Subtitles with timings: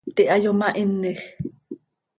[0.11, 1.19] Pti hayomahinej.